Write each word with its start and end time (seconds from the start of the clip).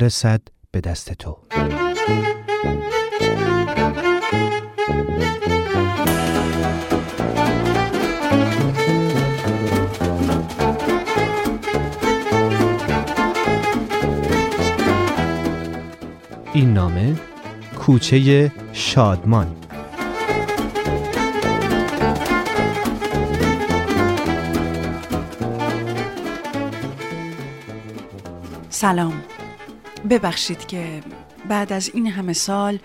برسد 0.00 0.40
به 0.70 0.80
دست 0.80 1.12
تو. 1.12 1.38
این 16.52 16.72
نامه 16.72 17.16
کوچه 17.78 18.52
شادمان. 18.72 19.56
سلام. 28.70 29.39
ببخشید 30.10 30.66
که 30.66 31.02
بعد 31.48 31.72
از 31.72 31.90
این 31.94 32.06
همه 32.06 32.32
سال 32.32 32.78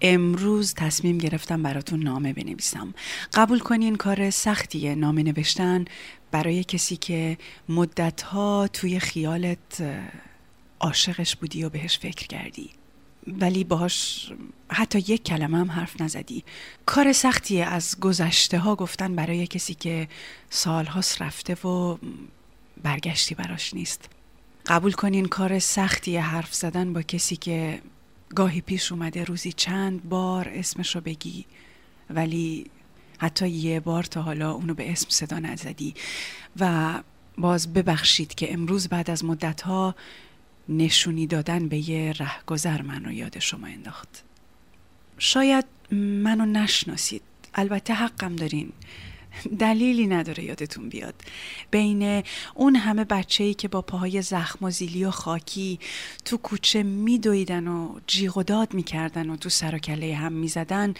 امروز 0.00 0.74
تصمیم 0.74 1.18
گرفتم 1.18 1.62
براتون 1.62 2.02
نامه 2.02 2.32
بنویسم. 2.32 2.94
قبول 3.34 3.58
کنین 3.58 3.96
کار 3.96 4.30
سختیه 4.30 4.94
نامه 4.94 5.22
نوشتن 5.22 5.84
برای 6.30 6.64
کسی 6.64 6.96
که 6.96 7.38
مدتها 7.68 8.68
توی 8.72 9.00
خیالت 9.00 9.82
عاشقش 10.80 11.36
بودی 11.36 11.64
و 11.64 11.68
بهش 11.68 11.98
فکر 11.98 12.26
کردی. 12.26 12.70
ولی 13.26 13.64
باهاش 13.64 14.30
حتی 14.68 14.98
یک 14.98 15.24
کلمه 15.24 15.58
هم 15.58 15.70
حرف 15.70 16.00
نزدی. 16.00 16.44
کار 16.86 17.12
سختیه 17.12 17.64
از 17.64 18.00
گذشته 18.00 18.58
ها 18.58 18.74
گفتن 18.74 19.14
برای 19.14 19.46
کسی 19.46 19.74
که 19.74 20.08
سالهاست 20.50 21.22
رفته 21.22 21.68
و 21.68 21.98
برگشتی 22.82 23.34
براش 23.34 23.74
نیست. 23.74 24.17
قبول 24.68 24.92
کنین 24.92 25.26
کار 25.26 25.58
سختی 25.58 26.16
حرف 26.16 26.54
زدن 26.54 26.92
با 26.92 27.02
کسی 27.02 27.36
که 27.36 27.82
گاهی 28.34 28.60
پیش 28.60 28.92
اومده 28.92 29.24
روزی 29.24 29.52
چند 29.52 30.08
بار 30.08 30.48
اسمش 30.48 30.94
رو 30.94 31.00
بگی 31.00 31.44
ولی 32.10 32.70
حتی 33.18 33.48
یه 33.48 33.80
بار 33.80 34.02
تا 34.02 34.22
حالا 34.22 34.52
اونو 34.52 34.74
به 34.74 34.92
اسم 34.92 35.06
صدا 35.10 35.38
نزدی. 35.38 35.94
و 36.60 36.94
باز 37.38 37.72
ببخشید 37.72 38.34
که 38.34 38.52
امروز 38.52 38.88
بعد 38.88 39.10
از 39.10 39.24
مدتها 39.24 39.94
نشونی 40.68 41.26
دادن 41.26 41.68
به 41.68 41.90
یه 41.90 42.12
رهگذر 42.12 42.82
منو 42.82 43.12
یاد 43.12 43.38
شما 43.38 43.66
انداخت. 43.66 44.24
شاید 45.18 45.64
منو 45.92 46.46
نشناسید. 46.46 47.22
البته 47.54 47.94
حقم 47.94 48.36
دارین. 48.36 48.72
دلیلی 49.58 50.06
نداره 50.06 50.44
یادتون 50.44 50.88
بیاد. 50.88 51.14
بین 51.70 52.22
اون 52.54 52.76
همه 52.76 53.04
بچه 53.04 53.44
ای 53.44 53.54
که 53.54 53.68
با 53.68 53.82
پاهای 53.82 54.22
زخم 54.22 54.64
و 54.64 54.70
زیلی 54.70 55.04
و 55.04 55.10
خاکی 55.10 55.78
تو 56.24 56.36
کوچه 56.36 56.82
میدویدن 56.82 57.68
و 57.68 58.00
جیغ 58.06 58.36
و 58.36 58.42
داد 58.42 58.74
می‌کردن 58.74 59.30
و 59.30 59.36
تو 59.36 59.48
سر 59.48 59.74
و 59.74 59.78
کله 59.78 60.14
هم 60.14 60.32
می‌زدن 60.32 60.94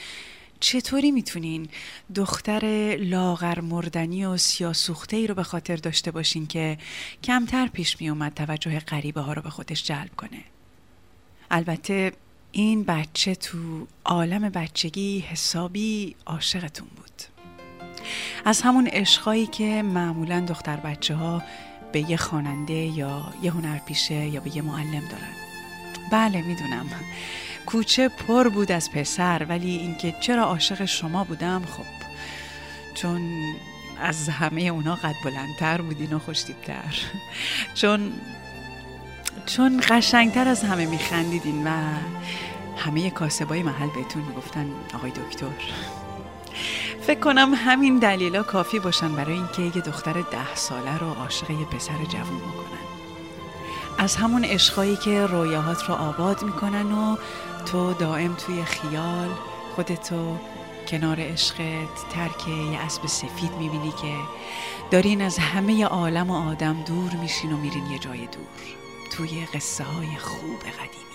چطوری 0.60 1.10
می‌تونین 1.10 1.68
دختر 2.14 2.96
لاغر 3.00 3.60
مردنی 3.60 4.24
و 4.24 4.36
سیاسوخته 4.36 5.16
ای 5.16 5.26
رو 5.26 5.34
به 5.34 5.42
خاطر 5.42 5.76
داشته 5.76 6.10
باشین 6.10 6.46
که 6.46 6.78
کمتر 7.24 7.66
پیش 7.66 8.00
میومد 8.00 8.34
توجه 8.34 8.78
غریبه 8.78 9.20
ها 9.20 9.32
رو 9.32 9.42
به 9.42 9.50
خودش 9.50 9.84
جلب 9.84 10.16
کنه؟ 10.16 10.44
البته 11.50 12.12
این 12.52 12.84
بچه 12.84 13.34
تو 13.34 13.86
عالم 14.04 14.48
بچگی 14.48 15.18
حسابی 15.20 16.14
عاشقتون 16.26 16.88
بود. 16.96 17.37
از 18.44 18.62
همون 18.62 18.86
عشقایی 18.86 19.46
که 19.46 19.82
معمولا 19.82 20.40
دختر 20.40 20.76
بچه 20.76 21.14
ها 21.14 21.42
به 21.92 22.10
یه 22.10 22.16
خواننده 22.16 22.72
یا 22.72 23.32
یه 23.42 23.50
هنرپیشه 23.50 24.14
یا 24.14 24.40
به 24.40 24.56
یه 24.56 24.62
معلم 24.62 25.02
دارن. 25.10 25.32
بله 26.12 26.42
می‌دونم. 26.42 26.86
کوچه 27.66 28.08
پر 28.08 28.48
بود 28.48 28.72
از 28.72 28.90
پسر 28.90 29.46
ولی 29.48 29.70
اینکه 29.70 30.14
چرا 30.20 30.44
عاشق 30.44 30.84
شما 30.84 31.24
بودم 31.24 31.62
خب 31.64 31.84
چون 32.94 33.20
از 34.00 34.28
همه 34.28 34.60
اونا 34.62 34.94
قد 34.94 35.14
بلندتر 35.24 35.82
بودین 35.82 36.12
و 36.12 36.18
خوشتیبتر. 36.18 36.94
چون 37.74 38.12
چون 39.46 39.82
قشنگتر 39.88 40.48
از 40.48 40.64
همه 40.64 40.86
میخندیدین 40.86 41.66
و 41.66 41.70
همه 42.76 43.10
کاسبای 43.10 43.62
محل 43.62 43.88
بهتون 43.94 44.22
می‌گفتن 44.22 44.66
آقای 44.94 45.10
دکتر. 45.10 45.46
فکر 47.08 47.20
کنم 47.20 47.54
همین 47.54 47.98
دلیلا 47.98 48.42
کافی 48.42 48.78
باشن 48.78 49.12
برای 49.12 49.34
اینکه 49.34 49.62
یه 49.62 49.70
دختر 49.70 50.12
ده 50.12 50.54
ساله 50.54 50.98
رو 50.98 51.06
عاشق 51.06 51.50
یه 51.50 51.64
پسر 51.64 52.04
جوون 52.08 52.38
بکنن. 52.38 52.78
از 53.98 54.16
همون 54.16 54.44
عشقایی 54.44 54.96
که 54.96 55.26
رویاهات 55.26 55.84
رو 55.84 55.94
آباد 55.94 56.42
می‌کنن 56.42 56.92
و 56.92 57.16
تو 57.66 57.92
دائم 57.92 58.34
توی 58.34 58.64
خیال 58.64 59.28
خودتو 59.74 60.36
کنار 60.88 61.20
عشقت 61.20 62.08
ترک 62.10 62.48
یه 62.48 62.78
اسب 62.78 63.06
سفید 63.06 63.52
می‌بینی 63.58 63.92
که 64.02 64.14
دارین 64.90 65.22
از 65.22 65.38
همه 65.38 65.84
عالم 65.84 66.30
و 66.30 66.50
آدم 66.50 66.82
دور 66.82 67.12
میشین 67.20 67.52
و 67.52 67.56
میرین 67.56 67.86
یه 67.86 67.98
جای 67.98 68.20
دور 68.20 68.64
توی 69.16 69.46
قصه 69.54 69.84
های 69.84 70.16
خوب 70.16 70.60
قدیمی. 70.60 71.08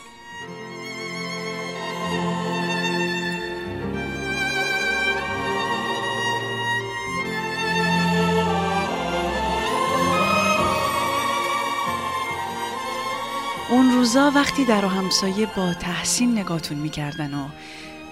روزا 14.04 14.32
وقتی 14.36 14.66
در 14.66 14.86
و 14.86 14.88
همسایه 14.88 15.46
با 15.46 15.74
تحسین 15.74 16.38
نگاتون 16.38 16.78
می‌کردن 16.78 17.34
و 17.34 17.48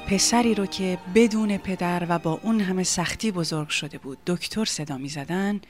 پسری 0.08 0.56
رو 0.56 0.66
که 0.66 0.98
بدون 1.16 1.58
پدر 1.58 2.06
و 2.10 2.20
با 2.20 2.40
اون 2.44 2.60
همه 2.60 2.84
سختی 2.84 3.32
بزرگ 3.32 3.70
شده 3.70 3.98
بود 3.98 4.18
دکتر 4.28 4.66
صدا 4.66 4.98
می‌زدن 4.98 5.62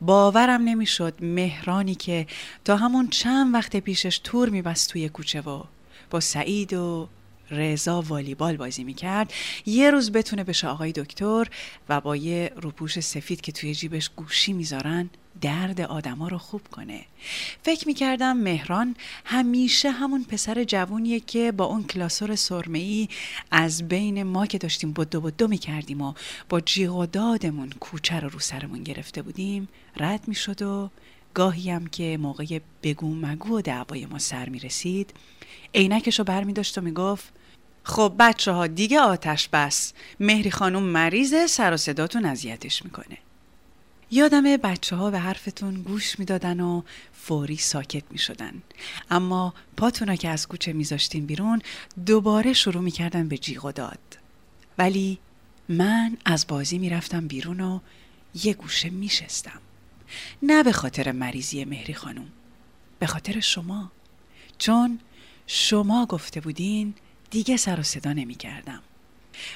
باورم 0.00 0.62
نمی‌شد 0.62 1.14
مهرانی 1.20 1.94
که 1.94 2.26
تا 2.64 2.76
همون 2.76 3.08
چند 3.08 3.54
وقت 3.54 3.76
پیشش 3.76 4.18
تور 4.18 4.48
میبست 4.48 4.90
توی 4.90 5.08
کوچه 5.08 5.40
و 5.40 5.62
با 6.10 6.20
سعید 6.20 6.72
و 6.74 7.08
رضا 7.50 8.02
والیبال 8.02 8.56
بازی 8.56 8.84
می‌کرد. 8.84 9.32
یه 9.66 9.90
روز 9.90 10.12
بتونه 10.12 10.44
بشه 10.44 10.68
آقای 10.68 10.92
دکتر 10.92 11.48
و 11.88 12.00
با 12.00 12.16
یه 12.16 12.52
روپوش 12.56 13.00
سفید 13.00 13.40
که 13.40 13.52
توی 13.52 13.74
جیبش 13.74 14.10
گوشی 14.16 14.52
می‌ذارن 14.52 15.10
درد 15.40 15.80
آدما 15.80 16.28
رو 16.28 16.38
خوب 16.38 16.60
کنه. 16.70 17.00
فکر 17.62 17.86
می‌کردم 17.86 18.36
مهران 18.36 18.96
همیشه 19.24 19.90
همون 19.90 20.24
پسر 20.24 20.64
جوونیه 20.64 21.20
که 21.20 21.52
با 21.52 21.64
اون 21.64 21.84
کلاسور 21.84 22.34
سرمه 22.34 23.08
از 23.50 23.88
بین 23.88 24.22
ما 24.22 24.46
که 24.46 24.58
داشتیم 24.58 24.92
بدو 24.92 25.20
بدو 25.20 25.48
می‌کردیم 25.48 26.00
و 26.00 26.14
با 26.48 26.60
جیغ 26.60 26.96
و 26.96 27.06
دادمون 27.06 27.70
کوچه 27.80 28.20
رو 28.20 28.28
رو 28.28 28.38
سرمون 28.38 28.82
گرفته 28.82 29.22
بودیم 29.22 29.68
رد 29.96 30.28
می‌شد 30.28 30.62
و 30.62 30.90
گاهی 31.34 31.70
هم 31.70 31.86
که 31.86 32.18
موقع 32.20 32.58
بگو 32.82 33.14
مگو 33.14 33.58
و 33.58 33.60
دعوای 33.60 34.06
ما 34.06 34.18
سر 34.18 34.48
می 34.48 34.58
رسید 34.58 35.12
عینکش 35.74 36.18
رو 36.18 36.24
بر 36.24 36.44
می 36.44 36.52
داشت 36.52 36.78
و 36.78 36.80
می 36.80 36.92
گفت 36.92 37.32
خب 37.82 38.14
بچه 38.18 38.52
ها 38.52 38.66
دیگه 38.66 39.00
آتش 39.00 39.48
بس 39.48 39.92
مهری 40.20 40.50
خانم 40.50 40.82
مریضه 40.82 41.46
سر 41.46 41.74
و 41.74 41.76
صداتون 41.76 42.24
اذیتش 42.24 42.84
می‌کنه 42.84 43.18
یادم 44.10 44.56
بچه 44.56 44.96
ها 44.96 45.10
به 45.10 45.18
حرفتون 45.18 45.82
گوش 45.82 46.18
می‌دادن 46.18 46.60
و 46.60 46.82
فوری 47.12 47.56
ساکت 47.56 48.04
می 48.10 48.18
شدن. 48.18 48.62
اما 49.10 49.54
پاتونا 49.76 50.16
که 50.16 50.28
از 50.28 50.48
کوچه 50.48 50.72
میذاشتین 50.72 51.26
بیرون 51.26 51.62
دوباره 52.06 52.52
شروع 52.52 52.82
می‌کردن 52.82 53.28
به 53.28 53.38
جیغ 53.38 53.64
و 53.64 53.72
داد. 53.72 54.18
ولی 54.78 55.18
من 55.68 56.16
از 56.24 56.46
بازی 56.46 56.78
می‌رفتم 56.78 57.26
بیرون 57.26 57.60
و 57.60 57.80
یه 58.34 58.54
گوشه 58.54 58.90
میشستم. 58.90 59.60
نه 60.42 60.62
به 60.62 60.72
خاطر 60.72 61.12
مریضی 61.12 61.64
مهری 61.64 61.94
خانم. 61.94 62.26
به 62.98 63.06
خاطر 63.06 63.40
شما. 63.40 63.92
چون 64.58 64.98
شما 65.46 66.06
گفته 66.06 66.40
بودین 66.40 66.94
دیگه 67.30 67.56
سر 67.56 67.80
و 67.80 67.82
صدا 67.82 68.12
نمی 68.12 68.34
کردم. 68.34 68.82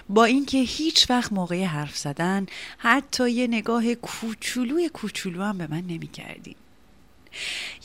با 0.09 0.25
اینکه 0.25 0.59
هیچ 0.59 1.11
وقت 1.11 1.33
موقع 1.33 1.65
حرف 1.65 1.97
زدن 1.97 2.47
حتی 2.79 3.31
یه 3.31 3.47
نگاه 3.47 3.95
کوچولوی 3.95 4.89
کوچولو 4.89 5.43
هم 5.43 5.59
به 5.59 5.67
من 5.67 5.81
نمی 5.81 6.07
کردیم. 6.07 6.57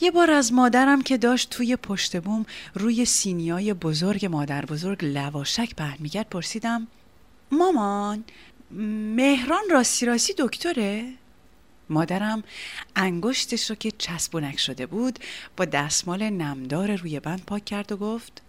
یه 0.00 0.10
بار 0.10 0.30
از 0.30 0.52
مادرم 0.52 1.02
که 1.02 1.18
داشت 1.18 1.50
توی 1.50 1.76
پشت 1.76 2.20
بوم 2.20 2.46
روی 2.74 3.04
سینیای 3.04 3.74
بزرگ 3.74 4.26
مادر 4.26 4.64
بزرگ 4.64 5.04
لواشک 5.04 5.74
پهن 5.74 5.96
می‌کرد 5.98 6.28
پرسیدم 6.28 6.86
مامان 7.52 8.24
مهران 9.16 9.64
راستی 9.70 10.06
راستی 10.06 10.34
دکتره؟ 10.38 11.12
مادرم 11.90 12.44
انگشتش 12.96 13.70
رو 13.70 13.76
که 13.76 13.90
چسبونک 13.90 14.58
شده 14.58 14.86
بود 14.86 15.18
با 15.56 15.64
دستمال 15.64 16.30
نمدار 16.30 16.96
روی 16.96 17.20
بند 17.20 17.44
پاک 17.44 17.64
کرد 17.64 17.92
و 17.92 17.96
گفت 17.96 18.42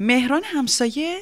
مهران 0.00 0.42
همسایه؟ 0.44 1.20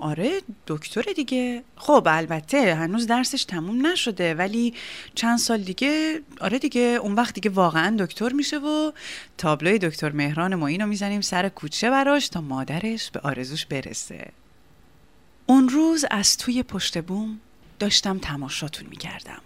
آره 0.00 0.40
دکتر 0.66 1.02
دیگه. 1.16 1.62
خب 1.76 2.06
البته 2.10 2.74
هنوز 2.74 3.06
درسش 3.06 3.44
تموم 3.44 3.86
نشده 3.86 4.34
ولی 4.34 4.74
چند 5.14 5.38
سال 5.38 5.62
دیگه 5.62 6.20
آره 6.40 6.58
دیگه 6.58 6.80
اون 6.80 7.12
وقت 7.12 7.34
دیگه 7.34 7.50
واقعا 7.50 7.96
دکتر 7.98 8.32
میشه 8.32 8.58
و 8.58 8.92
تابلوی 9.38 9.78
دکتر 9.78 10.12
مهران 10.12 10.54
معین 10.54 10.80
رو 10.80 10.86
می‌زنیم 10.86 11.20
سر 11.20 11.48
کوچه 11.48 11.90
براش 11.90 12.28
تا 12.28 12.40
مادرش 12.40 13.10
به 13.10 13.20
آرزوش 13.20 13.66
برسه. 13.66 14.32
اون 15.46 15.68
روز 15.68 16.04
از 16.10 16.36
توی 16.36 16.62
پشت 16.62 17.02
بوم 17.02 17.40
داشتم 17.78 18.18
تماشاتون 18.18 18.86
می‌کردم. 18.90 19.40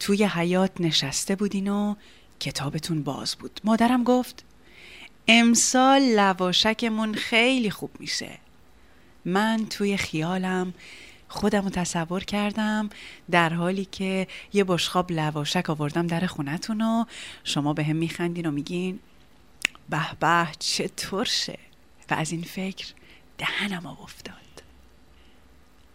توی 0.00 0.24
حیات 0.24 0.70
نشسته 0.80 1.36
بودین 1.36 1.68
و 1.68 1.94
کتابتون 2.40 3.02
باز 3.02 3.36
بود. 3.36 3.60
مادرم 3.64 4.04
گفت 4.04 4.44
امسال 5.28 6.02
لواشکمون 6.02 7.14
خیلی 7.14 7.70
خوب 7.70 7.90
میشه. 7.98 8.38
من 9.24 9.66
توی 9.70 9.96
خیالم 9.96 10.74
خودم 11.28 11.64
رو 11.64 11.70
تصور 11.70 12.24
کردم 12.24 12.90
در 13.30 13.52
حالی 13.54 13.84
که 13.84 14.26
یه 14.52 14.64
بشخاب 14.64 15.12
لواشک 15.12 15.70
آوردم 15.70 16.06
در 16.06 16.26
خونتون 16.26 16.80
و 16.80 17.04
شما 17.44 17.72
به 17.72 17.84
هم 17.84 17.96
میخندین 17.96 18.46
و 18.46 18.50
میگین 18.50 18.98
به 19.90 20.14
به 20.20 20.48
چه 20.58 20.88
ترشه 20.88 21.58
و 22.10 22.14
از 22.14 22.32
این 22.32 22.42
فکر 22.42 22.86
دهنم 23.38 23.86
افتاد. 23.86 24.34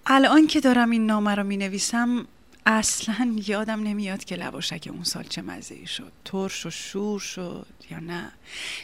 الان 0.05 0.47
که 0.47 0.59
دارم 0.59 0.89
این 0.89 1.05
نامه 1.05 1.35
رو 1.35 1.43
می 1.43 1.57
نویسم 1.57 2.27
اصلا 2.65 3.35
یادم 3.47 3.83
نمیاد 3.83 4.23
که 4.23 4.35
لواشک 4.35 4.89
اون 4.91 5.03
سال 5.03 5.23
چه 5.23 5.41
مزه 5.41 5.85
شد. 5.85 6.11
ترش 6.25 6.65
و 6.65 6.69
شور 6.69 7.19
شد 7.19 7.67
یا 7.91 7.99
نه؟ 7.99 8.31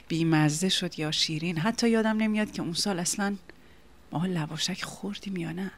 بیمزه 0.08 0.70
شد 0.70 1.00
یا 1.00 1.12
شیرین؟ 1.12 1.58
حتی 1.58 1.90
یادم 1.90 2.18
نمیاد 2.18 2.52
که 2.52 2.62
اون 2.62 2.74
سال 2.74 3.00
اصلا 3.00 3.36
ما 4.12 4.26
لواشک 4.26 4.84
خوردیم 4.84 5.38
یا 5.38 5.52
نه. 5.52 5.72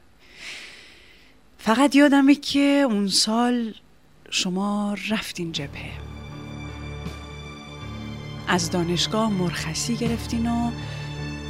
فقط 1.58 1.96
یادمه 1.96 2.36
که 2.36 2.84
اون 2.90 3.08
سال 3.08 3.74
شما 4.30 4.98
رفتین 5.10 5.52
جبهه. 5.52 5.92
از 8.48 8.72
دانشگاه 8.72 9.30
مرخصی 9.30 9.96
گرفتین 9.96 10.50
و 10.50 10.72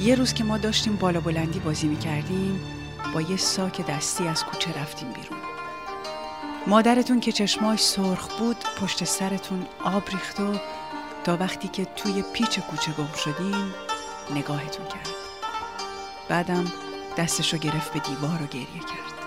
یه 0.02 0.16
روز 0.16 0.34
که 0.34 0.44
ما 0.44 0.58
داشتیم 0.58 0.96
بالا 0.96 1.22
بلندی 1.22 1.60
بازی 1.60 1.88
می‌کردیم 1.88 2.60
با 3.14 3.22
یه 3.22 3.38
ساک 3.38 3.86
دستی 3.88 4.28
از 4.28 4.44
کوچه 4.44 4.80
رفتیم 4.80 5.10
بیرون. 5.14 5.61
مادرتون 6.68 7.20
که 7.20 7.32
چشماش 7.32 7.84
سرخ 7.84 8.28
بود 8.40 8.58
پشت 8.82 9.04
سرتون 9.04 9.66
آب 9.84 10.10
ریخت 10.10 10.40
و 10.40 10.54
تا 11.24 11.38
وقتی 11.38 11.68
که 11.68 11.86
توی 11.86 12.24
پیچ 12.34 12.60
کوچه 12.60 12.92
گم 12.92 13.14
شدیم 13.16 13.74
نگاهتون 14.36 14.86
کرد. 14.86 15.10
بعدم 16.30 16.66
دستشو 17.18 17.58
گرفت 17.58 17.94
به 17.94 18.00
دیوار 18.00 18.44
و 18.44 18.46
گریه 18.46 18.66
کرد. 18.66 19.22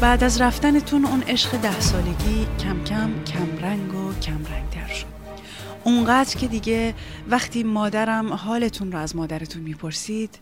بعد 0.00 0.24
از 0.24 0.40
رفتنتون 0.40 1.04
اون 1.04 1.22
عشق 1.22 1.56
ده 1.56 1.80
سالگی 1.80 2.46
کم 2.60 2.84
کم 2.84 3.24
کم 3.24 3.58
رنگ 3.62 3.94
و 3.94 4.14
کم 4.20 4.32
رنگ 4.32 4.70
تر 4.70 4.94
شد. 4.94 5.19
اونقدر 5.90 6.36
که 6.36 6.48
دیگه 6.48 6.94
وقتی 7.28 7.62
مادرم 7.62 8.32
حالتون 8.32 8.92
رو 8.92 8.98
از 8.98 9.16
مادرتون 9.16 9.62
می‌پرسید 9.62 10.38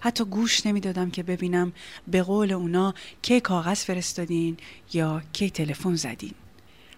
حتی 0.00 0.24
گوش 0.24 0.66
نمی‌دادم 0.66 1.10
که 1.10 1.22
ببینم 1.22 1.72
به 2.08 2.22
قول 2.22 2.52
اونا 2.52 2.94
کی 3.22 3.40
کاغذ 3.40 3.84
فرستادین 3.84 4.56
یا 4.92 5.22
کی 5.32 5.50
تلفن 5.50 5.94
زدین. 5.94 6.34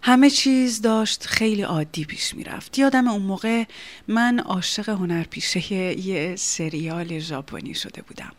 همه 0.02 0.30
چیز 0.30 0.80
داشت 0.80 1.26
خیلی 1.26 1.62
عادی 1.62 2.04
پیش 2.04 2.34
می‌رفت. 2.34 2.78
یادم 2.78 3.08
اون 3.08 3.22
موقع 3.22 3.64
من 4.08 4.38
عاشق 4.38 4.88
هنرپیشه 4.88 5.72
یه 5.72 6.36
سریال 6.36 7.18
ژاپنی 7.18 7.74
شده 7.74 8.02
بودم. 8.02 8.32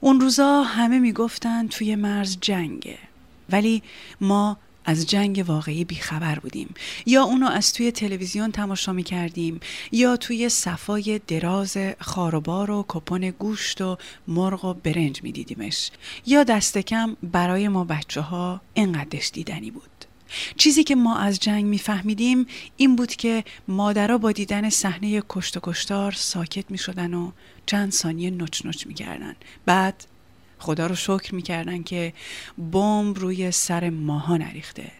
اون 0.00 0.20
روزا 0.20 0.62
همه 0.62 0.98
می‌گفتن 0.98 1.68
توی 1.68 1.96
مرز 1.96 2.38
جنگه. 2.40 2.98
ولی 3.50 3.82
ما 4.20 4.56
از 4.88 5.06
جنگ 5.06 5.44
واقعی 5.46 5.84
بیخبر 5.84 6.38
بودیم. 6.38 6.74
یا 7.06 7.22
اونو 7.22 7.46
از 7.46 7.72
توی 7.72 7.92
تلویزیون 7.92 8.52
تماشا 8.52 8.92
می 8.92 9.02
کردیم 9.02 9.60
یا 9.92 10.16
توی 10.16 10.48
صفای 10.48 11.20
دراز 11.26 11.76
خاروبار 12.00 12.70
و 12.70 12.84
کپون 12.88 13.30
گوشت 13.30 13.80
و 13.80 13.98
مرغ 14.28 14.64
و 14.64 14.74
برنج 14.74 15.22
می 15.22 15.32
دیدیمش 15.32 15.90
یا 16.26 16.44
دست 16.44 16.78
کم 16.78 17.16
برای 17.22 17.68
ما 17.68 17.84
بچه 17.84 18.20
ها 18.20 18.60
اینقدرش 18.74 19.30
دیدنی 19.30 19.70
بود. 19.70 19.90
چیزی 20.56 20.84
که 20.84 20.96
ما 20.96 21.16
از 21.16 21.40
جنگ 21.40 21.64
میفهمیدیم 21.64 22.46
این 22.76 22.96
بود 22.96 23.16
که 23.16 23.44
مادرها 23.68 24.18
با 24.18 24.32
دیدن 24.32 24.70
صحنه 24.70 25.22
کشت 25.28 25.56
و 25.56 25.60
کشتار 25.62 26.12
ساکت 26.12 26.70
می 26.70 26.78
شدن 26.78 27.14
و 27.14 27.30
چند 27.66 27.92
ثانیه 27.92 28.30
نچ 28.30 28.66
نچ 28.66 28.86
می 28.86 28.94
کردن. 28.94 29.34
بعد 29.66 30.04
خدا 30.58 30.86
رو 30.86 30.94
شکر 30.94 31.34
می‌کردن 31.34 31.82
که 31.82 32.12
بمب 32.72 33.18
روی 33.18 33.50
سر 33.50 33.90
ماها 33.90 34.36
نریخته. 34.36 34.90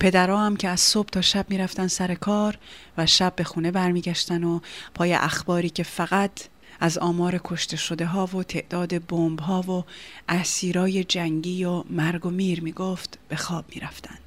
پدرها 0.00 0.46
هم 0.46 0.56
که 0.56 0.68
از 0.68 0.80
صبح 0.80 1.08
تا 1.08 1.20
شب 1.20 1.46
می‌رفتن 1.48 1.86
سر 1.86 2.14
کار 2.14 2.58
و 2.98 3.06
شب 3.06 3.32
به 3.36 3.44
خونه 3.44 3.70
برمیگشتن 3.70 4.44
و 4.44 4.60
پای 4.94 5.12
اخباری 5.12 5.70
که 5.70 5.82
فقط 5.82 6.30
از 6.80 6.98
آمار 6.98 7.40
کشته 7.44 7.76
شده 7.76 8.06
ها 8.06 8.26
و 8.26 8.42
تعداد 8.42 9.06
بمب 9.06 9.40
ها 9.40 9.60
و 9.60 9.84
اسیرای 10.28 11.04
جنگی 11.04 11.64
و 11.64 11.84
مرگ 11.90 12.26
و 12.26 12.30
میر 12.30 12.60
می‌گفت 12.60 13.18
به 13.28 13.36
خواب 13.36 13.64
می‌رفتن. 13.74 14.18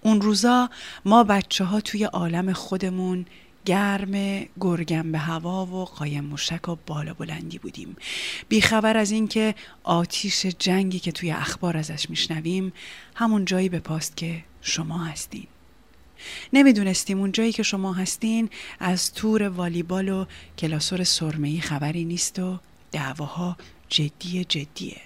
اون 0.00 0.20
روزا 0.20 0.70
ما 1.04 1.24
بچه 1.24 1.64
ها 1.64 1.80
توی 1.80 2.04
عالم 2.04 2.52
خودمون 2.52 3.26
گرم 3.64 4.44
گرگم 4.60 5.12
به 5.12 5.18
هوا 5.18 5.66
و 5.66 5.84
قایم 5.84 6.24
موشک 6.24 6.68
و 6.68 6.76
بالا 6.86 7.14
بلندی 7.14 7.58
بودیم. 7.58 7.96
بیخبر 8.48 8.96
از 8.96 9.10
اینکه 9.10 9.54
آتیش 9.82 10.46
جنگی 10.46 10.98
که 10.98 11.12
توی 11.12 11.30
اخبار 11.30 11.76
ازش 11.76 12.10
میشنویم 12.10 12.72
همون 13.14 13.44
جایی 13.44 13.68
به 13.68 13.78
پاست 13.78 14.16
که 14.16 14.44
شما 14.60 15.04
هستین. 15.04 15.46
نمی‌دونستیم 16.52 17.18
اون 17.18 17.32
جایی 17.32 17.52
که 17.52 17.62
شما 17.62 17.92
هستین 17.92 18.50
از 18.80 19.12
تور 19.12 19.42
والیبال 19.42 20.08
و 20.08 20.24
کلاسور 20.58 21.04
سرمهی 21.04 21.60
خبری 21.60 22.04
نیست 22.04 22.38
و 22.38 22.58
دعواها 22.92 23.56
جدی 23.88 24.44
جدیه. 24.44 25.00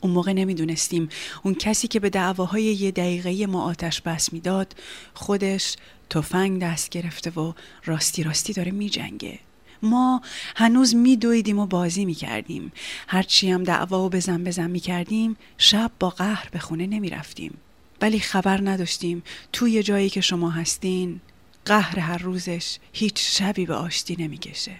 اون 0.00 0.12
موقع 0.12 0.32
نمی‌دونستیم. 0.32 1.08
اون 1.42 1.54
کسی 1.54 1.88
که 1.88 2.00
به 2.00 2.10
دعواهای 2.10 2.64
یه 2.64 2.90
دقیقه 2.90 3.46
ما 3.46 3.62
آتش 3.62 4.00
بس 4.00 4.32
می‌داد 4.32 4.74
خودش 5.14 5.76
تفنگ 6.10 6.62
دست 6.62 6.90
گرفته 6.90 7.30
و 7.30 7.52
راستی 7.84 8.22
راستی 8.22 8.52
داره 8.52 8.70
می 8.70 8.90
جنگه. 8.90 9.38
ما 9.82 10.22
هنوز 10.56 10.94
میدویدیم 10.94 11.58
و 11.58 11.66
بازی 11.66 12.04
می 12.04 12.14
کردیم 12.14 12.72
هرچی 13.08 13.50
هم 13.50 13.64
دعوا 13.64 14.06
و 14.06 14.08
بزن 14.08 14.44
بزن 14.44 14.70
می 14.70 14.80
کردیم 14.80 15.36
شب 15.58 15.90
با 16.00 16.10
قهر 16.10 16.48
به 16.52 16.58
خونه 16.58 16.86
نمی 16.86 17.10
رفتیم 17.10 17.58
ولی 18.00 18.20
خبر 18.20 18.60
نداشتیم. 18.70 19.22
توی 19.52 19.82
جایی 19.82 20.10
که 20.10 20.20
شما 20.20 20.50
هستین 20.50 21.20
قهر 21.64 21.98
هر 21.98 22.18
روزش 22.18 22.78
هیچ 22.92 23.14
شبی 23.18 23.66
به 23.66 23.74
آشتی 23.74 24.16
نمی‌کشه. 24.18 24.76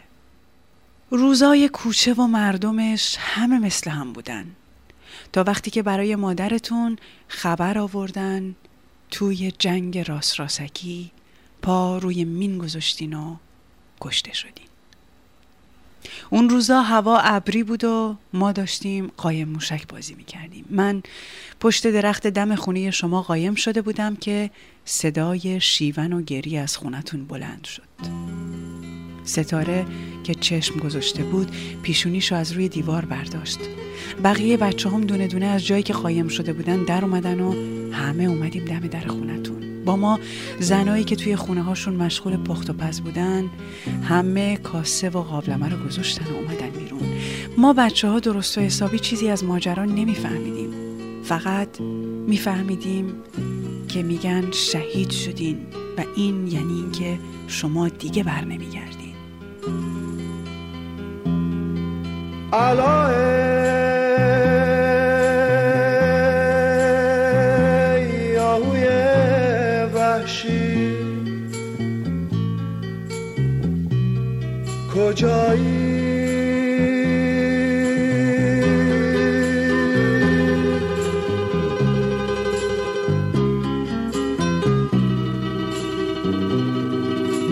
روزای 1.11 1.69
کوچه 1.69 2.15
و 2.15 2.27
مردمش 2.27 3.17
همه 3.19 3.59
مثل 3.59 3.91
هم 3.91 4.13
بودن. 4.13 4.47
تا 5.33 5.45
وقتی 5.47 5.71
که 5.71 5.83
برای 5.83 6.17
مادرتون 6.17 6.97
خبر 7.29 7.79
آوردن 7.79 8.55
توی 9.11 9.53
جنگ 9.59 9.99
راس 9.99 10.41
راسکی 10.41 11.11
پا 11.63 11.99
روی 11.99 12.25
مین 12.25 12.59
گذاشتین 12.59 13.15
و 13.15 13.37
کشته 14.01 14.33
شدین 14.33 14.69
اون 16.31 16.49
روزا 16.49 16.83
هوا 16.83 17.19
ابری 17.19 17.63
بود 17.63 17.85
و 17.85 18.17
ما 18.33 18.53
داشتیم 18.53 19.13
قایم 19.17 19.49
موشک 19.49 19.89
بازی 19.89 20.15
می 20.15 20.25
کردیم. 20.25 20.65
من 20.71 21.03
پشت 21.61 21.87
درخت 21.87 22.27
دم 22.27 22.55
خونه 22.55 22.91
شما 22.91 23.23
قایم 23.23 23.55
شده 23.55 23.83
بودم 23.83 24.17
که 24.17 24.51
صدای 24.85 25.61
شیون 25.61 26.13
و 26.13 26.23
گری 26.23 26.59
از 26.59 26.77
خونتون 26.77 27.25
بلند 27.25 27.65
شد 27.65 27.89
ستاره 29.29 29.87
که 30.25 30.35
چشم 30.35 30.81
گذاشته 30.81 31.23
بود 31.23 31.51
پیشونیشو 31.83 32.35
از 32.35 32.53
روی 32.53 32.69
دیوار 32.69 33.05
برداشت. 33.05 33.59
بقیه 34.25 34.57
بچه 34.57 34.91
هم 34.91 35.01
دونه 35.01 35.27
دونه 35.27 35.47
از 35.47 35.67
جایی 35.67 35.83
که 35.83 35.93
قایم 35.93 36.29
شده 36.29 36.53
بودن 36.53 36.85
در 36.85 37.05
اومدن 37.05 37.41
و 37.41 37.55
همه 37.93 38.25
اومدیم 38.25 38.65
دم 38.65 38.81
در 38.81 39.07
خونتون. 39.07 39.85
با 39.85 39.97
ما 39.97 40.19
زنایی 40.61 41.05
که 41.05 41.17
توی 41.17 41.37
خونه 41.37 41.63
هاشون 41.63 41.95
مشغول 41.95 42.37
پخت 42.37 42.71
و 42.71 42.73
پز 42.73 43.01
بودن 43.01 43.45
همه 44.09 44.57
کاسه 44.57 45.09
و 45.09 45.23
قابلمه 45.23 45.69
رو 45.69 45.87
گذاشتن 45.87 46.25
و 46.33 46.37
اومدن 46.37 46.71
بیرون. 46.71 47.01
ما 47.59 47.73
بچه 47.73 48.09
ها 48.09 48.21
درست 48.21 48.59
و 48.59 48.61
حسابی 48.61 48.99
چیزی 48.99 49.29
از 49.29 49.45
ماجرا 49.45 49.85
نمیفهمیدیم. 49.85 50.71
فقط 51.23 51.81
میفهمیدیم 52.27 53.13
که 53.89 54.03
میگن 54.03 54.51
شهید 54.53 55.11
شدین 55.11 55.59
و 55.99 56.05
این 56.17 56.47
یعنی 56.47 56.75
اینکه 56.75 57.19
شما 57.49 57.89
دیگه 57.89 58.23
بر 58.23 58.45
نمیگردین 58.45 59.08
علای 62.53 63.15
یاهوی 68.35 68.89
وحشی 69.95 70.97
کجایی 74.95 75.89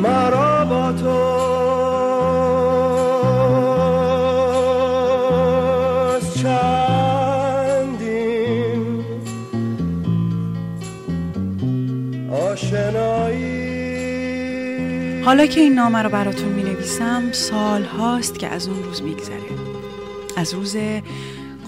مرا 0.03 0.65
با 0.65 0.93
تو 0.93 1.46
حالا 15.27 15.47
که 15.47 15.61
این 15.61 15.75
نامه 15.75 16.03
رو 16.03 16.11
براتون 16.11 16.49
می 16.49 16.63
نویسم 16.63 17.33
سال 17.33 17.85
هاست 17.85 18.39
که 18.39 18.49
از 18.49 18.69
اون 18.69 18.83
روز 18.83 19.03
میگذره. 19.03 19.43
از 20.37 20.55
روز 20.55 20.77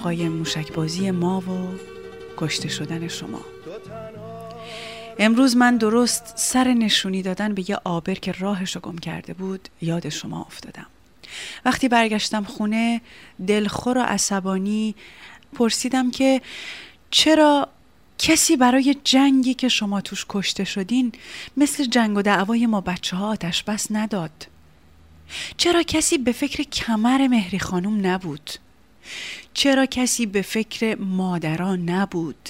قایم 0.02 0.32
موشک 0.32 0.72
بازی 0.72 1.10
ما 1.10 1.40
و 1.40 1.78
کشته 2.36 2.68
شدن 2.68 3.08
شما. 3.08 3.40
امروز 5.18 5.56
من 5.56 5.76
درست 5.76 6.32
سر 6.36 6.68
نشونی 6.68 7.22
دادن 7.22 7.54
به 7.54 7.70
یه 7.70 7.78
آبر 7.84 8.14
که 8.14 8.32
راهش 8.32 8.74
رو 8.74 8.80
گم 8.80 8.98
کرده 8.98 9.34
بود 9.34 9.68
یاد 9.82 10.08
شما 10.08 10.40
افتادم. 10.40 10.86
وقتی 11.64 11.88
برگشتم 11.88 12.44
خونه 12.44 13.00
دلخور 13.46 13.98
و 13.98 14.00
عصبانی 14.00 14.94
پرسیدم 15.54 16.10
که 16.10 16.40
چرا 17.10 17.68
کسی 18.18 18.56
برای 18.56 18.96
جنگی 19.04 19.54
که 19.54 19.68
شما 19.68 20.00
توش 20.00 20.26
کشته 20.28 20.64
شدین 20.64 21.12
مثل 21.56 21.84
جنگ 21.84 22.16
و 22.16 22.22
دعوای 22.22 22.66
ما 22.66 22.80
بچه 22.80 23.16
ها 23.16 23.28
آتش 23.28 23.62
بس 23.62 23.86
نداد. 23.90 24.46
چرا 25.56 25.82
کسی 25.82 26.18
به 26.18 26.32
فکر 26.32 26.62
کمر 26.62 27.28
مهری 27.28 27.58
خانم 27.58 28.06
نبود؟ 28.06 28.50
چرا 29.54 29.86
کسی 29.86 30.26
به 30.26 30.42
فکر 30.42 30.94
مادران 30.94 31.88
نبود؟ 31.90 32.48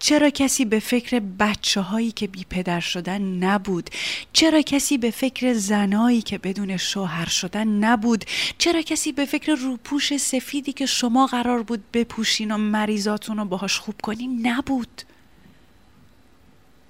چرا 0.00 0.30
کسی 0.30 0.64
به 0.64 0.80
فکر 0.80 1.18
بچه 1.18 1.80
هایی 1.80 2.12
که 2.12 2.26
بی 2.26 2.44
پدر 2.50 2.80
شدن 2.80 3.22
نبود؟ 3.22 3.90
چرا 4.32 4.62
کسی 4.62 4.98
به 4.98 5.10
فکر 5.10 5.54
زنایی 5.54 6.22
که 6.22 6.38
بدون 6.38 6.76
شوهر 6.76 7.28
شدن 7.28 7.68
نبود؟ 7.68 8.24
چرا 8.58 8.82
کسی 8.82 9.12
به 9.12 9.24
فکر 9.24 9.54
روپوش 9.54 10.16
سفیدی 10.16 10.72
که 10.72 10.86
شما 10.86 11.26
قرار 11.26 11.62
بود 11.62 11.84
بپوشین 11.92 12.50
و 12.50 12.56
مریضاتون 12.56 13.36
رو 13.36 13.44
باهاش 13.44 13.78
خوب 13.78 13.94
کنین 14.02 14.46
نبود؟ 14.46 15.02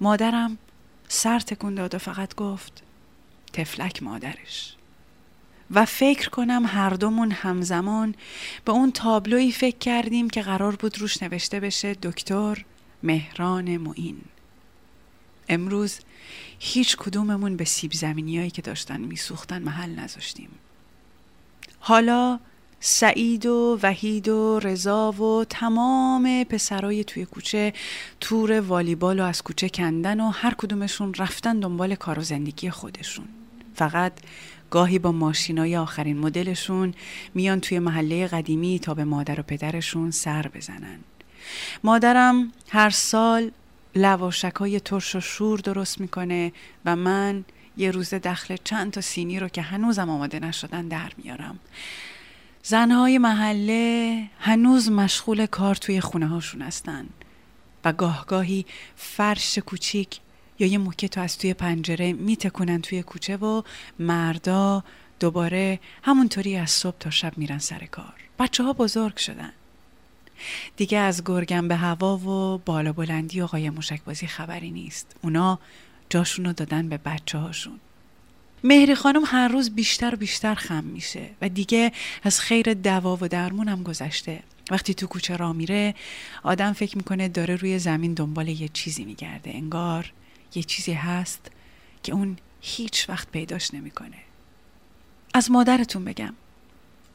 مادرم 0.01 0.57
سر 1.07 1.39
تکون 1.39 1.75
داد 1.75 1.95
و 1.95 1.97
فقط 1.97 2.35
گفت 2.35 2.83
تفلک 3.53 4.03
مادرش. 4.03 4.75
و 5.71 5.85
فکر 5.85 6.29
کنم 6.29 6.63
هر 6.67 6.89
دومون 6.89 7.31
همزمان 7.31 8.15
به 8.65 8.71
اون 8.71 8.91
تابلوی 8.91 9.51
فکر 9.51 9.77
کردیم 9.77 10.29
که 10.29 10.41
قرار 10.41 10.75
بود 10.75 10.99
روش 10.99 11.23
نوشته 11.23 11.59
بشه 11.59 11.93
دکتر 11.93 12.65
مهران 13.03 13.77
معین. 13.77 14.21
امروز 15.49 15.99
هیچ 16.59 16.97
کدوممون 16.97 17.57
به 17.57 17.65
سیب 17.65 17.91
زمینی 17.93 18.37
هایی 18.37 18.51
که 18.51 18.61
داشتن 18.61 19.01
میسوختن 19.01 19.61
محل 19.61 19.99
نذاشتیم. 19.99 20.49
حالا 21.79 22.39
سعید 22.79 23.45
و 23.45 23.79
وحید 23.83 24.29
و 24.29 24.59
رضا 24.59 25.11
و 25.11 25.45
تمام 25.45 26.43
پسرای 26.43 27.03
توی 27.03 27.25
کوچه 27.25 27.73
تور 28.19 28.59
والیبال 28.59 29.19
و 29.19 29.23
از 29.23 29.41
کوچه 29.41 29.69
کندن 29.69 30.19
و 30.19 30.29
هر 30.29 30.53
کدومشون 30.53 31.13
رفتن 31.13 31.59
دنبال 31.59 31.95
کار 31.95 32.19
و 32.19 32.21
زندگی 32.21 32.69
خودشون. 32.69 33.27
فقط 33.75 34.13
گاهی 34.69 34.99
با 34.99 35.11
ماشینای 35.11 35.77
آخرین 35.77 36.17
مدلشون 36.17 36.93
میان 37.33 37.59
توی 37.59 37.79
محله 37.79 38.27
قدیمی 38.27 38.79
تا 38.79 38.93
به 38.93 39.03
مادر 39.03 39.39
و 39.39 39.43
پدرشون 39.43 40.11
سر 40.11 40.47
بزنن. 40.47 40.99
مادرم 41.83 42.51
هر 42.69 42.89
سال 42.89 43.51
لواشک 43.95 44.55
های 44.55 44.79
ترش 44.79 45.15
و 45.15 45.19
شور 45.19 45.59
درست 45.59 46.01
می‌کنه 46.01 46.53
و 46.85 46.95
من 46.95 47.45
یه 47.77 47.91
روز 47.91 48.13
دخل 48.13 48.55
چند 48.63 48.91
تا 48.91 49.01
سینی 49.01 49.39
رو 49.39 49.47
که 49.47 49.61
هنوزم 49.61 50.09
آماده 50.09 50.39
نشدن 50.39 50.87
در 50.87 51.11
میارم. 51.17 51.59
زنهای 52.63 53.17
محله 53.17 54.23
هنوز 54.39 54.91
مشغول 54.91 55.45
کار 55.45 55.75
توی 55.75 56.01
خونه 56.01 56.27
هاشون 56.27 56.61
هستن 56.61 57.05
و 57.85 57.93
گاهگاهی 57.93 58.65
فرش 58.95 59.57
کوچیک 59.57 60.19
یا 60.59 60.67
یه 60.67 60.77
موکت 60.77 61.17
از 61.17 61.37
توی 61.37 61.53
پنجره 61.53 62.13
میتکنن 62.13 62.81
توی 62.81 63.03
کوچه 63.03 63.37
و 63.37 63.61
مردا 63.99 64.83
دوباره 65.19 65.79
همونطوری 66.03 66.57
از 66.57 66.71
صبح 66.71 66.97
تا 66.99 67.09
شب 67.09 67.37
میرن 67.37 67.59
سر 67.59 67.85
کار. 67.85 68.13
بچه 68.39 68.63
ها 68.63 68.73
بزرگ 68.73 69.17
شدن. 69.17 69.53
دیگه 70.77 70.97
از 70.97 71.23
گرگم 71.25 71.67
به 71.67 71.75
هوا 71.75 72.17
و 72.17 72.57
بالا 72.65 72.93
بلندی 72.93 73.41
و 73.41 73.45
قایم 73.45 73.79
بازی 74.05 74.27
خبری 74.27 74.71
نیست. 74.71 75.15
اونا 75.21 75.59
جاشون 76.09 76.45
رو 76.45 76.53
دادن 76.53 76.89
به 76.89 76.97
بچه 76.97 77.37
هاشون 77.37 77.79
مهری 78.63 78.95
خانم 78.95 79.21
هر 79.25 79.47
روز 79.47 79.69
بیشتر 79.69 80.15
و 80.15 80.17
بیشتر 80.17 80.55
خم 80.55 80.83
میشه 80.83 81.29
و 81.41 81.49
دیگه 81.49 81.91
از 82.23 82.39
خیر 82.39 82.73
دوا 82.73 83.17
و 83.21 83.27
درمون 83.27 83.67
هم 83.67 83.83
گذشته. 83.83 84.43
وقتی 84.71 84.93
تو 84.93 85.07
کوچه 85.07 85.35
را 85.35 85.53
میره 85.53 85.95
آدم 86.43 86.73
فکر 86.73 86.97
می‌کنه 86.97 87.27
داره 87.27 87.55
روی 87.55 87.79
زمین 87.79 88.13
دنبال 88.13 88.47
یه 88.47 88.69
چیزی 88.73 89.05
میگرده. 89.05 89.51
انگار 89.53 90.13
یه 90.55 90.63
چیزی 90.63 90.93
هست 90.93 91.51
که 92.03 92.13
اون 92.13 92.37
هیچ 92.61 93.09
وقت 93.09 93.31
پیداش 93.31 93.73
نمی‌کنه. 93.73 94.17
از 95.33 95.51
مادرتون 95.51 96.05
بگم. 96.05 96.33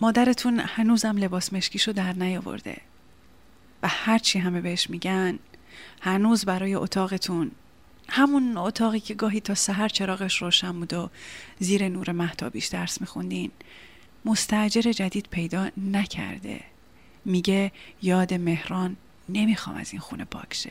مادرتون 0.00 0.60
هنوزم 0.60 1.18
لباس 1.18 1.52
مشکیشو 1.52 1.92
در 1.92 2.12
نیاورده. 2.12 2.76
و 3.82 3.88
هرچی 3.88 4.38
همه 4.38 4.60
بهش 4.60 4.90
میگن 4.90 5.38
هنوز 6.00 6.44
برای 6.44 6.74
اتاقتون. 6.74 7.50
همون 8.08 8.56
اتاقی 8.56 9.00
که 9.00 9.14
گاهی 9.14 9.40
تا 9.40 9.54
سحر 9.54 9.88
چراغش 9.88 10.42
روشن 10.42 10.72
بود 10.72 10.94
و 10.94 11.10
زیر 11.58 11.88
نور 11.88 12.12
محتابیش 12.12 12.66
درس 12.66 13.00
میخوندین. 13.00 13.50
مستجر 14.24 14.92
جدید 14.92 15.28
پیدا 15.30 15.70
نکرده. 15.76 16.60
میگه 17.24 17.72
یاد 18.02 18.34
مهران 18.34 18.96
نمی‌خوام 19.28 19.76
از 19.76 19.92
این 19.92 20.00
خونه 20.00 20.24
پاکشه 20.24 20.70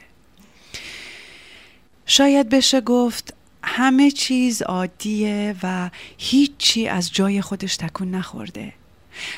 شاید 2.05 2.49
بشه 2.49 2.81
گفت 2.81 3.33
همه 3.63 4.11
چیز 4.11 4.61
عادیه 4.61 5.55
و 5.63 5.89
هیچی 6.17 6.87
از 6.87 7.13
جای 7.13 7.41
خودش 7.41 7.77
تکون 7.77 8.11
نخورده. 8.11 8.73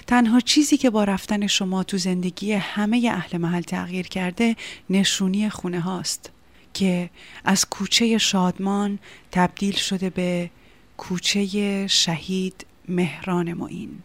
تنها 0.08 0.40
چیزی 0.40 0.78
که 0.78 0.90
با 0.90 1.04
رفتن 1.04 1.48
شما 1.48 1.84
تو 1.84 1.98
زندگی 1.98 2.54
همه 2.54 3.12
اهل 3.14 3.38
محل 3.38 3.62
تغییر 3.62 4.08
کرده 4.08 4.56
نشونی 4.90 5.50
خونه 5.50 5.80
هاست 5.80 6.32
که 6.74 7.10
از 7.46 7.66
کوچه 7.66 8.18
شادمان 8.18 9.00
تبدیل 9.32 9.76
شده 9.76 10.10
به 10.10 10.50
کوچه 10.98 11.88
شهید 11.88 12.66
مهران 12.88 13.54
معین. 13.54 14.04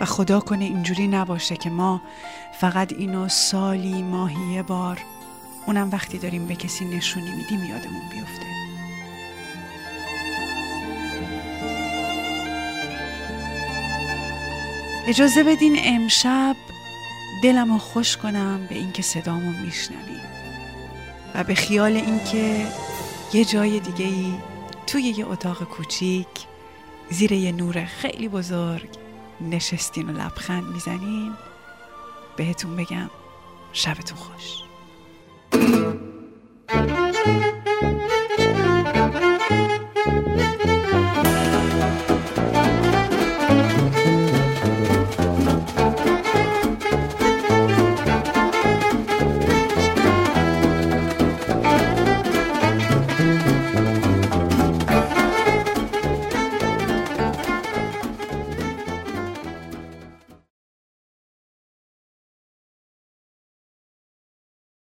و 0.00 0.04
خدا 0.04 0.40
کنه 0.40 0.64
اینجوری 0.64 1.08
نباشه 1.08 1.56
که 1.56 1.70
ما 1.70 2.02
فقط 2.60 2.92
اینو 2.92 3.28
سالی 3.28 4.02
ماهی 4.02 4.62
بار 4.62 4.98
اونم 5.66 5.90
وقتی 5.90 6.18
داریم 6.18 6.46
به 6.46 6.54
کسی 6.54 6.84
نشونی 6.84 7.30
میدیم 7.30 7.64
یادمون 7.64 8.08
بیفته. 8.12 8.63
اجازه 15.06 15.44
بدین 15.44 15.76
امشب 15.84 16.56
دلم 17.42 17.72
رو 17.72 17.78
خوش 17.78 18.16
کنم 18.16 18.66
به 18.68 18.74
اینکه 18.74 19.02
صدامو 19.02 19.50
میشنویم 19.50 20.24
و 21.34 21.44
به 21.44 21.54
خیال 21.54 21.96
اینکه 21.96 22.66
یه 23.32 23.44
جای 23.44 23.80
دیگه 23.80 24.04
ای 24.04 24.34
توی 24.86 25.02
یه 25.02 25.28
اتاق 25.28 25.64
کوچیک 25.64 26.26
زیر 27.10 27.32
یه 27.32 27.52
نور 27.52 27.84
خیلی 27.84 28.28
بزرگ 28.28 28.88
نشستین 29.40 30.10
و 30.10 30.12
لبخند 30.12 30.64
می‌زنین. 30.64 31.32
بهتون 32.36 32.76
بگم 32.76 33.10
شبتون 33.72 34.18
خوش. 34.18 34.64